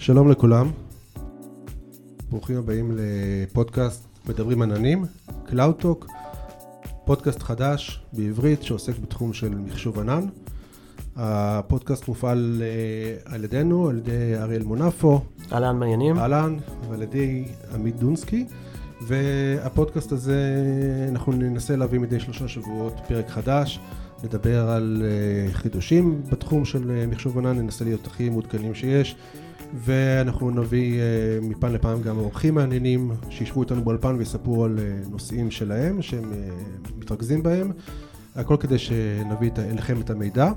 [0.00, 0.70] שלום לכולם,
[2.30, 5.04] ברוכים הבאים לפודקאסט מדברים עננים,
[5.46, 6.06] CloudTalk,
[7.04, 10.20] פודקאסט חדש בעברית שעוסק בתחום של מחשוב ענן.
[11.16, 15.20] הפודקאסט מופעל אה, על ידינו, על ידי אריאל מונפו.
[15.52, 16.18] אהלן מה העניינים.
[16.18, 16.56] אהלן,
[16.90, 17.44] ועל ידי
[17.74, 18.46] עמית דונסקי.
[19.06, 20.64] והפודקאסט הזה,
[21.08, 23.80] אנחנו ננסה להביא מדי שלושה שבועות פרק חדש,
[24.24, 29.16] נדבר על אה, חידושים בתחום של אה, מחשוב ענן, ננסה להיות הכי מעודכנים שיש.
[29.74, 31.00] ואנחנו נביא
[31.42, 34.78] מפעם לפעם גם אורחים מעניינים שישבו איתנו באולפן ויספרו על
[35.10, 36.32] נושאים שלהם שהם
[36.98, 37.72] מתרכזים בהם,
[38.36, 40.50] הכל כדי שנביא אליכם את המידע.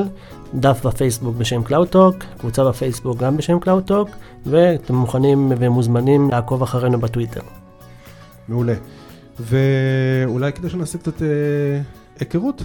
[0.54, 4.08] דף בפייסבוק בשם CloudTalk, קבוצה בפייסבוק גם בשם CloudTalk,
[4.46, 7.40] ואתם מוכנים ומוזמנים לעקוב אחרינו בטוויטר.
[8.48, 8.74] מעולה.
[9.40, 11.22] ואולי כדי שנעשה קצת uh,
[12.20, 12.62] היכרות.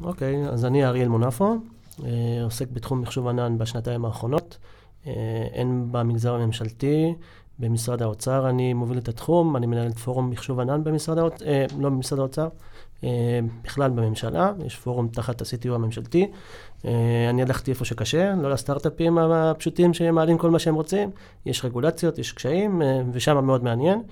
[0.00, 1.56] אוקיי, אז אני אריאל מונפו,
[1.98, 2.02] uh,
[2.44, 4.58] עוסק בתחום מחשוב ענן בשנתיים האחרונות,
[5.04, 5.08] uh,
[5.54, 7.14] הן במגזר הממשלתי,
[7.58, 11.66] במשרד האוצר אני מוביל את התחום, אני מנהל את פורום מחשוב ענן במשרד האוצר, אה,
[11.78, 12.48] לא במשרד האוצר,
[13.04, 16.30] אה, בכלל בממשלה, יש פורום תחת ה-CTO הממשלתי.
[16.84, 21.10] אה, אני הלכתי איפה שקשה, לא לסטארט-אפים הפשוטים שמעלים כל מה שהם רוצים,
[21.46, 24.02] יש רגולציות, יש קשיים, אה, ושם מאוד מעניין.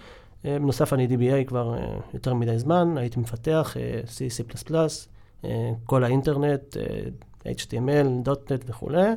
[0.45, 5.48] אה, בנוסף, אני DBA כבר אה, יותר מדי זמן, הייתי מפתח אה, C, C++,
[5.84, 6.77] כל האינטרנט,
[7.45, 9.09] HTML, .NET וכולי.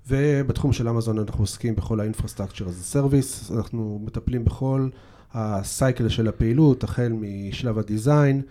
[0.08, 4.88] ובתחום של אמזון אנחנו עוסקים בכל ה-infrastructure as a service, אנחנו מטפלים בכל
[5.34, 8.42] הסייקל של הפעילות, החל משלב הדיזיין,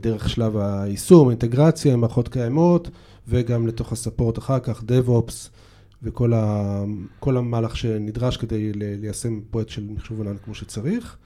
[0.00, 2.90] דרך שלב היישום, אינטגרציה עם מערכות קיימות,
[3.28, 5.48] וגם לתוך הסאפורט אחר כך, DevOps,
[6.02, 6.84] וכל ה,
[7.26, 11.16] המהלך שנדרש כדי ליישם פרויקט של מחשוב ענן כמו שצריך.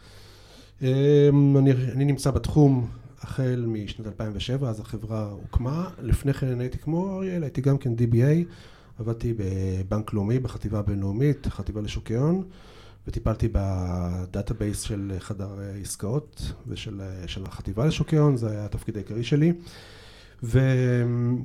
[0.82, 2.86] אני, אני נמצא בתחום
[3.20, 5.90] החל משנת 2007, אז החברה הוקמה.
[6.02, 8.44] לפני כן הייתי כמו אריאל, הייתי גם כן DBA,
[8.98, 12.42] עבדתי בבנק לאומי, בחטיבה הבינלאומית, חטיבה לשוקי הון.
[13.06, 17.00] וטיפלתי ב database של חדר עסקאות ושל
[17.46, 19.52] החטיבה לשוקי הון, זה היה התפקיד העיקרי שלי.
[20.42, 21.44] ובשלב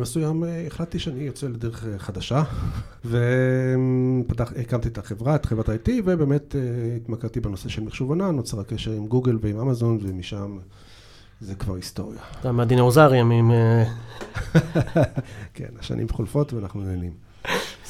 [0.00, 2.42] מסוים החלטתי שאני יוצא לדרך חדשה,
[3.04, 6.54] והקמתי את החברה, את חברת IT, ובאמת
[6.96, 10.58] התמקדתי בנושא של מחשוב ענן, נוצר הקשר עם גוגל ועם אמזון, ומשם
[11.40, 12.20] זה כבר היסטוריה.
[12.40, 13.50] אתה מהדינאוזרים עם...
[15.54, 17.27] כן, השנים חולפות ואנחנו נהנים.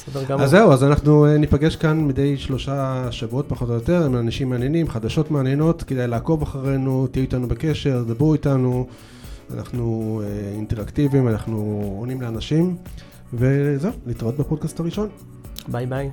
[0.07, 0.43] בסדר גמור.
[0.43, 4.89] אז זהו, אז אנחנו ניפגש כאן מדי שלושה שבועות פחות או יותר, עם אנשים מעניינים,
[4.89, 8.87] חדשות מעניינות, כדאי לעקוב אחרינו, תהיו איתנו בקשר, דברו איתנו,
[9.55, 10.23] אנחנו
[10.55, 11.57] אינטראקטיביים, אנחנו
[11.99, 12.77] עונים לאנשים,
[13.35, 15.09] וזהו, להתראות בפודקאסט הראשון.
[15.69, 16.11] ביי ביי.